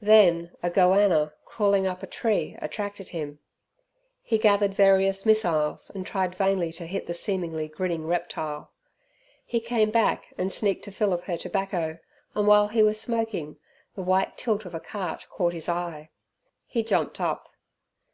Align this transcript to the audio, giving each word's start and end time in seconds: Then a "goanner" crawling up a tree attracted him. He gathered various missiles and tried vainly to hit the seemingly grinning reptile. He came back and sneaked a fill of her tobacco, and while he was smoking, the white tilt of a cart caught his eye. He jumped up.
Then 0.00 0.52
a 0.62 0.70
"goanner" 0.70 1.34
crawling 1.44 1.86
up 1.86 2.02
a 2.02 2.06
tree 2.06 2.56
attracted 2.58 3.10
him. 3.10 3.38
He 4.22 4.38
gathered 4.38 4.72
various 4.72 5.26
missiles 5.26 5.90
and 5.94 6.06
tried 6.06 6.34
vainly 6.34 6.72
to 6.72 6.86
hit 6.86 7.06
the 7.06 7.12
seemingly 7.12 7.68
grinning 7.68 8.06
reptile. 8.06 8.72
He 9.44 9.60
came 9.60 9.90
back 9.90 10.32
and 10.38 10.50
sneaked 10.50 10.86
a 10.86 10.90
fill 10.90 11.12
of 11.12 11.24
her 11.24 11.36
tobacco, 11.36 11.98
and 12.34 12.46
while 12.46 12.68
he 12.68 12.82
was 12.82 12.98
smoking, 12.98 13.58
the 13.94 14.00
white 14.00 14.38
tilt 14.38 14.64
of 14.64 14.74
a 14.74 14.80
cart 14.80 15.26
caught 15.28 15.52
his 15.52 15.68
eye. 15.68 16.08
He 16.64 16.82
jumped 16.82 17.20
up. 17.20 17.50